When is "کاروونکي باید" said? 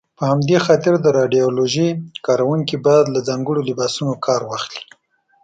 2.25-3.05